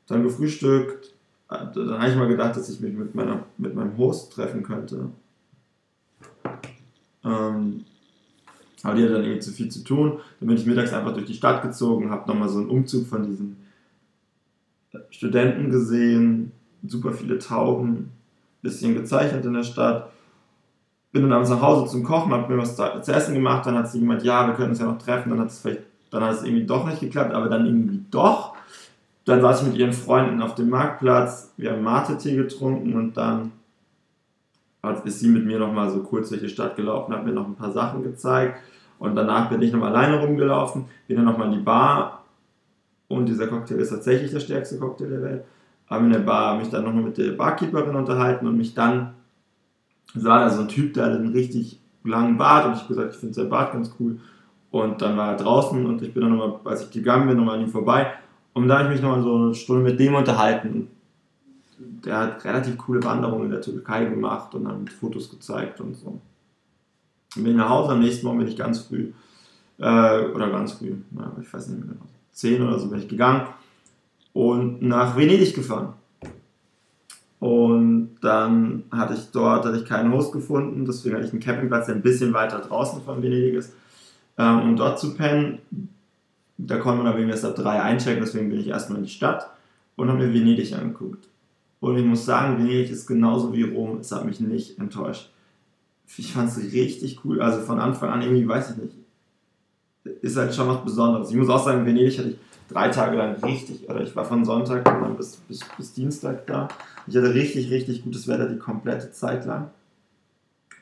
dann 0.07 0.23
gefrühstückt. 0.23 1.13
Dann 1.47 1.99
habe 1.99 2.09
ich 2.09 2.17
mal 2.17 2.27
gedacht, 2.27 2.57
dass 2.57 2.69
ich 2.69 2.79
mich 2.79 2.93
mit, 2.93 3.15
meiner, 3.15 3.43
mit 3.57 3.73
meinem 3.73 3.97
Host 3.97 4.33
treffen 4.33 4.63
könnte. 4.63 5.09
Ähm, 7.23 7.85
aber 8.84 8.96
die 8.96 9.03
hatte 9.03 9.13
dann 9.13 9.24
irgendwie 9.24 9.39
zu 9.39 9.51
viel 9.51 9.69
zu 9.69 9.84
tun. 9.84 10.19
Dann 10.39 10.48
bin 10.48 10.57
ich 10.57 10.65
mittags 10.65 10.93
einfach 10.93 11.13
durch 11.13 11.25
die 11.25 11.34
Stadt 11.34 11.63
gezogen, 11.63 12.12
habe 12.12 12.27
nochmal 12.27 12.50
so 12.50 12.60
einen 12.60 12.69
Umzug 12.69 13.07
von 13.07 13.24
diesen 13.24 13.57
Studenten 15.10 15.72
gesehen, 15.72 16.51
super 16.86 17.12
viele 17.12 17.39
Tauben, 17.39 18.12
bisschen 18.62 18.96
gezeichnet 18.96 19.46
in 19.46 19.53
der 19.53 19.63
Stadt. 19.63 20.12
Bin 21.12 21.24
dann 21.24 21.34
abends 21.34 21.50
nach 21.50 21.62
Hause 21.62 21.89
zum 21.89 22.03
Kochen, 22.03 22.31
habe 22.31 22.53
mir 22.53 22.62
was 22.62 22.75
zu 22.75 23.12
essen 23.12 23.34
gemacht, 23.34 23.65
dann 23.65 23.75
hat 23.75 23.89
sie 23.89 24.00
gemeint, 24.00 24.24
ja, 24.24 24.46
wir 24.46 24.53
können 24.53 24.69
uns 24.69 24.79
ja 24.79 24.86
noch 24.86 24.98
treffen, 24.98 25.29
dann 25.29 25.39
hat 25.39 25.50
es 25.50 25.60
vielleicht, 25.60 25.84
dann 26.12 26.24
hat 26.24 26.34
es 26.34 26.43
irgendwie 26.43 26.65
doch 26.65 26.86
nicht 26.86 27.00
geklappt, 27.00 27.34
aber 27.34 27.50
dann 27.50 27.65
irgendwie 27.65 28.03
doch. 28.12 28.55
Dann 29.25 29.41
saß 29.41 29.62
ich 29.62 29.67
mit 29.69 29.77
ihren 29.77 29.93
Freunden 29.93 30.41
auf 30.41 30.55
dem 30.55 30.69
Marktplatz, 30.69 31.53
wir 31.57 31.72
haben 31.72 31.84
Mate-Tee 31.84 32.36
getrunken 32.36 32.93
und 32.93 33.17
dann 33.17 33.51
ist 35.05 35.19
sie 35.19 35.27
mit 35.27 35.46
mir 35.46 35.60
nochmal 35.60 35.89
so 35.89 36.01
kurz 36.01 36.29
durch 36.29 36.41
die 36.41 36.50
Stadt 36.50 36.75
gelaufen, 36.75 37.13
hat 37.13 37.25
mir 37.25 37.34
noch 37.34 37.48
ein 37.48 37.55
paar 37.55 37.72
Sachen 37.72 38.03
gezeigt 38.03 38.60
und 39.00 39.15
danach 39.15 39.50
bin 39.50 39.62
ich 39.62 39.74
noch 39.74 39.84
alleine 39.84 40.19
rumgelaufen, 40.19 40.86
bin 41.07 41.17
dann 41.17 41.25
nochmal 41.25 41.48
in 41.48 41.60
die 41.60 41.63
Bar 41.63 42.25
und 43.07 43.27
dieser 43.27 43.48
Cocktail 43.48 43.79
ist 43.79 43.89
tatsächlich 43.89 44.31
der 44.31 44.39
stärkste 44.39 44.79
Cocktail 44.79 45.10
der 45.10 45.22
Welt. 45.22 45.43
Habe 45.89 46.05
in 46.05 46.12
der 46.12 46.19
Bar 46.19 46.57
mich 46.57 46.69
dann 46.69 46.84
nochmal 46.84 47.03
mit 47.03 47.17
der 47.17 47.31
Barkeeperin 47.31 47.96
unterhalten 47.96 48.48
und 48.48 48.57
mich 48.57 48.74
dann 48.74 49.13
sah 50.13 50.39
da 50.39 50.50
so 50.50 50.62
ein 50.62 50.67
Typ, 50.67 50.93
der 50.93 51.05
hatte 51.05 51.15
einen 51.15 51.31
richtig 51.31 51.79
langen 52.03 52.38
Bart 52.38 52.65
und 52.65 52.74
ich 52.74 52.79
habe 52.79 52.89
gesagt, 52.89 53.13
ich 53.13 53.19
finde 53.19 53.36
sein 53.36 53.50
Bart 53.50 53.74
ganz 53.74 53.93
cool. 54.00 54.19
Und 54.69 55.01
dann 55.01 55.15
war 55.17 55.31
er 55.31 55.38
draußen 55.38 55.86
und 55.86 56.01
ich 56.01 56.13
bin 56.13 56.24
dann 56.24 56.36
nochmal, 56.36 56.60
als 56.65 56.84
ich 56.84 56.91
gegangen 56.91 57.27
bin, 57.27 57.38
nochmal 57.38 57.55
an 57.55 57.62
ihm 57.62 57.69
vorbei. 57.69 58.12
Und 58.53 58.67
da 58.67 58.79
habe 58.79 58.89
ich 58.89 58.96
mich 58.96 59.01
nochmal 59.01 59.22
so 59.22 59.36
eine 59.36 59.55
Stunde 59.55 59.84
mit 59.84 60.00
dem 60.00 60.15
unterhalten 60.15 60.89
der 61.77 62.17
hat 62.17 62.46
relativ 62.46 62.77
coole 62.77 63.03
Wanderungen 63.03 63.46
in 63.46 63.51
der 63.51 63.62
Türkei 63.62 64.05
gemacht 64.05 64.53
und 64.55 64.65
dann 64.65 64.88
Fotos 64.88 65.29
gezeigt 65.29 65.79
und 65.79 65.96
so. 65.96 66.19
Und 67.36 67.43
bin 67.43 67.57
nach 67.57 67.69
Hause, 67.69 67.91
am 67.91 68.00
nächsten 68.00 68.25
Morgen 68.25 68.39
bin 68.39 68.48
ich 68.48 68.57
ganz 68.57 68.79
früh, 68.79 69.12
äh, 69.77 70.25
oder 70.25 70.50
ganz 70.50 70.74
früh, 70.74 70.96
ich 71.41 71.53
weiß 71.53 71.67
nicht 71.67 71.79
mehr 71.79 71.93
genau, 71.93 72.05
10 72.31 72.62
oder 72.62 72.79
so 72.79 72.88
bin 72.88 73.00
ich 73.00 73.07
gegangen 73.07 73.48
und 74.34 74.81
nach 74.81 75.15
Venedig 75.15 75.53
gefahren. 75.53 75.93
Und 77.39 78.15
dann 78.22 78.84
hatte 78.91 79.13
ich 79.13 79.29
dort 79.31 79.65
hatte 79.65 79.77
ich 79.77 79.86
keinen 79.86 80.12
Host 80.12 80.31
gefunden, 80.31 80.86
deswegen 80.86 81.15
hatte 81.15 81.25
ich 81.25 81.31
einen 81.31 81.41
Campingplatz, 81.41 81.86
der 81.86 81.96
ein 81.96 82.01
bisschen 82.01 82.34
weiter 82.34 82.60
draußen 82.60 83.03
von 83.03 83.22
Venedig 83.22 83.53
ist, 83.53 83.74
ähm, 84.39 84.62
um 84.62 84.75
dort 84.75 85.00
zu 85.00 85.13
pennen. 85.13 85.60
Da 86.57 86.77
konnte 86.77 87.03
man 87.03 87.13
aber 87.13 87.19
erst 87.19 87.46
ab 87.46 87.55
3 87.55 87.84
einchecken, 87.84 88.24
deswegen 88.24 88.50
bin 88.50 88.60
ich 88.60 88.67
erstmal 88.67 88.98
in 88.98 89.05
die 89.05 89.12
Stadt 89.12 89.51
und 89.96 90.10
habe 90.10 90.19
mir 90.19 90.34
Venedig 90.34 90.74
angeguckt. 90.74 91.27
Und 91.79 91.98
ich 91.98 92.05
muss 92.05 92.25
sagen, 92.25 92.57
Venedig 92.57 92.89
ist 92.89 93.07
genauso 93.07 93.53
wie 93.53 93.63
Rom. 93.63 94.00
Es 94.00 94.12
hat 94.12 94.25
mich 94.25 94.39
nicht 94.39 94.79
enttäuscht. 94.79 95.29
Ich 96.17 96.34
fand 96.34 96.50
es 96.50 96.57
richtig 96.57 97.24
cool. 97.24 97.41
Also 97.41 97.62
von 97.62 97.79
Anfang 97.79 98.10
an 98.10 98.22
irgendwie, 98.22 98.48
weiß 98.48 98.72
ich 98.72 98.77
nicht. 98.77 98.96
Ist 100.22 100.38
halt 100.38 100.55
schon 100.55 100.67
was 100.67 100.84
Besonderes. 100.84 101.29
Ich 101.29 101.36
muss 101.36 101.50
auch 101.50 101.63
sagen, 101.63 101.86
Venedig 101.86 102.17
hatte 102.17 102.29
ich 102.29 102.38
drei 102.69 102.89
Tage 102.89 103.17
lang 103.17 103.36
richtig, 103.43 103.88
oder 103.89 104.01
ich 104.01 104.15
war 104.15 104.25
von 104.25 104.43
Sonntag 104.43 104.84
bis, 105.17 105.38
bis, 105.48 105.60
bis 105.77 105.93
Dienstag 105.93 106.48
da. 106.48 106.67
Ich 107.05 107.15
hatte 107.15 107.34
richtig, 107.34 107.69
richtig 107.72 108.03
gutes 108.03 108.27
Wetter 108.27 108.48
die 108.48 108.57
komplette 108.57 109.12
Zeit 109.12 109.46
lang. 109.46 109.69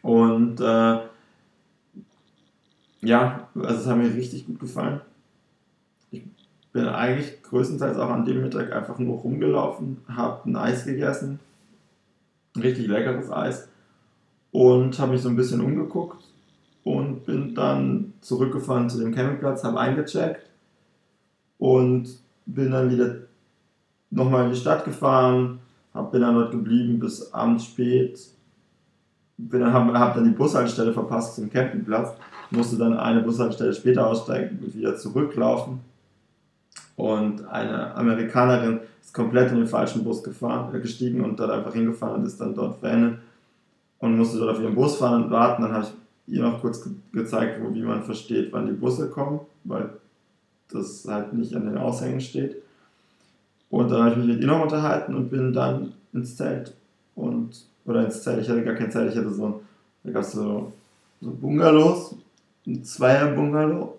Und 0.02 0.60
äh, 0.62 1.00
ja, 3.02 3.48
also 3.56 3.82
es 3.82 3.86
hat 3.88 3.98
mir 3.98 4.14
richtig 4.14 4.46
gut 4.46 4.60
gefallen 4.60 5.02
bin 6.76 6.90
eigentlich 6.90 7.42
größtenteils 7.44 7.98
auch 7.98 8.10
an 8.10 8.26
dem 8.26 8.42
Mittag 8.42 8.74
einfach 8.74 9.00
nur 9.00 9.20
rumgelaufen, 9.20 10.00
habe 10.10 10.42
ein 10.50 10.58
Eis 10.58 10.84
gegessen, 10.84 11.40
ein 12.54 12.62
richtig 12.64 12.88
leckeres 12.88 13.32
Eis 13.32 13.70
und 14.52 15.00
habe 15.00 15.14
mich 15.14 15.22
so 15.22 15.30
ein 15.30 15.38
bisschen 15.38 15.62
umgeguckt 15.62 16.22
und 16.84 17.26
bin 17.26 17.56
dann 17.56 18.12
zurückgefahren 18.20 18.90
zu 18.90 19.00
dem 19.00 19.16
Campingplatz, 19.16 19.64
habe 19.64 19.80
eingecheckt 19.80 20.50
und 21.60 22.10
bin 22.46 22.72
dann 22.72 22.92
wieder 22.92 23.20
nochmal 24.12 24.48
in 24.48 24.52
die 24.52 24.60
Stadt 24.60 24.84
gefahren, 24.84 25.60
hab, 25.94 26.12
bin 26.12 26.20
dann 26.20 26.36
dort 26.36 26.52
geblieben 26.52 27.00
bis 27.00 27.32
abends 27.32 27.64
spät, 27.64 28.20
bin 29.38 29.62
dann, 29.62 29.72
habe 29.72 29.98
hab 29.98 30.14
dann 30.14 30.26
die 30.26 30.32
Bushaltestelle 30.32 30.92
verpasst 30.92 31.38
zum 31.38 31.50
Campingplatz, 31.50 32.18
musste 32.52 32.76
dann 32.76 32.98
eine 32.98 33.22
Bushaltestelle 33.22 33.74
später 33.74 34.08
aussteigen 34.08 34.60
und 34.62 34.76
wieder 34.76 34.98
zurücklaufen 34.98 35.95
und 36.96 37.46
eine 37.48 37.94
Amerikanerin 37.96 38.80
ist 39.02 39.14
komplett 39.14 39.52
in 39.52 39.58
den 39.58 39.68
falschen 39.68 40.04
Bus 40.04 40.24
gefahren, 40.24 40.74
äh, 40.74 40.80
gestiegen 40.80 41.24
und 41.24 41.40
dort 41.40 41.52
einfach 41.52 41.74
hingefahren 41.74 42.22
und 42.22 42.26
ist 42.26 42.40
dann 42.40 42.56
dort 42.56 42.80
verendet 42.80 43.20
und 44.00 44.18
musste 44.18 44.40
dort 44.40 44.56
auf 44.56 44.62
ihren 44.62 44.76
Bus 44.76 44.98
fahren 44.98 45.24
und 45.24 45.32
warten. 45.32 45.64
Dann 45.64 45.74
habe 45.74 45.86
ich 45.86 46.36
ihr 46.36 46.42
noch 46.42 46.62
kurz 46.62 46.84
ge 46.84 46.94
gezeigt, 47.12 47.62
wo, 47.62 47.74
wie 47.74 47.82
man 47.82 48.04
versteht, 48.04 48.52
wann 48.52 48.68
die 48.68 48.74
Busse 48.74 49.10
kommen, 49.10 49.42
weil 49.64 49.90
das 50.72 51.06
halt 51.08 51.34
nicht 51.34 51.56
an 51.56 51.66
den 51.66 51.78
Aushängen 51.78 52.22
steht. 52.22 52.62
Und 53.70 53.92
dann 53.92 54.04
habe 54.04 54.12
ich 54.12 54.18
mich 54.18 54.28
mit 54.28 54.42
ihr 54.42 54.48
noch 54.48 54.64
unterhalten 54.64 55.16
und 55.16 55.30
bin 55.30 55.54
dann 55.54 55.94
ins 56.14 56.36
Zelt. 56.38 56.74
Und, 57.16 57.66
oder 57.86 58.06
ins 58.06 58.22
Zelt, 58.24 58.42
ich 58.42 58.50
hatte 58.50 58.64
gar 58.64 58.76
kein 58.76 58.92
Zelt, 58.92 59.12
ich 59.12 59.18
hatte 59.18 59.32
so 59.32 59.46
ein, 59.48 59.54
da 60.04 60.12
gab 60.12 60.22
es 60.22 60.32
so, 60.32 60.72
so 61.22 61.32
Bungalows, 61.32 62.16
ein 62.66 62.84
Zweier-Bungalow. 62.84 63.98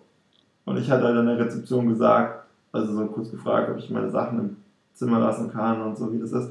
Und 0.64 0.76
ich 0.78 0.90
hatte 0.90 1.04
halt 1.04 1.16
an 1.16 1.26
der 1.26 1.38
Rezeption 1.38 1.88
gesagt, 1.88 2.35
also 2.76 2.94
so 2.94 3.06
kurz 3.06 3.30
gefragt, 3.30 3.70
ob 3.70 3.78
ich 3.78 3.90
meine 3.90 4.10
Sachen 4.10 4.38
im 4.38 4.56
Zimmer 4.94 5.18
lassen 5.18 5.50
kann 5.50 5.82
und 5.82 5.96
so, 5.96 6.12
wie 6.12 6.18
das 6.18 6.32
ist. 6.32 6.50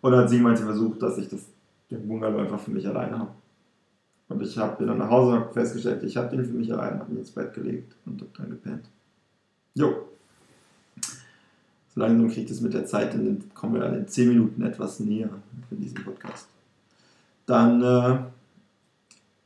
Und 0.00 0.12
dann 0.12 0.22
hat 0.22 0.30
sie 0.30 0.40
meinte, 0.40 0.62
versucht, 0.62 1.02
dass 1.02 1.18
ich 1.18 1.28
das, 1.28 1.46
den 1.90 2.06
Bungalow 2.06 2.38
einfach 2.38 2.60
für 2.60 2.70
mich 2.70 2.86
alleine 2.86 3.18
habe. 3.18 3.30
Und 4.28 4.40
ich 4.42 4.56
habe 4.56 4.84
dann 4.84 4.98
nach 4.98 5.10
Hause 5.10 5.48
festgestellt, 5.52 6.02
ich 6.04 6.16
habe 6.16 6.34
den 6.34 6.44
für 6.44 6.52
mich 6.52 6.72
alleine, 6.72 7.00
habe 7.00 7.12
ihn 7.12 7.18
ins 7.18 7.32
Bett 7.32 7.52
gelegt 7.52 7.94
und 8.06 8.20
habe 8.20 8.30
dann 8.36 8.50
gepennt. 8.50 8.84
Jo. 9.74 10.06
So 11.92 12.00
langsam 12.00 12.28
kriegt 12.28 12.50
es 12.50 12.60
mit 12.60 12.72
der 12.72 12.86
Zeit, 12.86 13.12
den, 13.14 13.50
kommen 13.54 13.74
wir 13.74 13.80
dann 13.80 13.94
in 13.94 14.06
10 14.06 14.28
Minuten 14.28 14.62
etwas 14.62 15.00
näher 15.00 15.30
für 15.68 15.74
diesen 15.74 16.04
Podcast. 16.04 16.46
Dann 17.46 17.82
äh, 17.82 18.18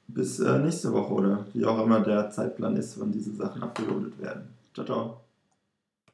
bis 0.09 0.41
äh, 0.41 0.59
nächste 0.59 0.93
Woche 0.93 1.13
oder 1.15 1.47
wie 1.55 1.65
auch 1.65 1.83
immer 1.83 2.01
der 2.01 2.31
Zeitplan 2.31 2.77
ist, 2.77 3.01
wann 3.01 3.13
diese 3.13 3.35
Sachen 3.35 3.63
abgeloadet 3.63 4.21
werden. 4.21 4.43
Ciao, 4.75 4.85
ciao. 4.85 5.24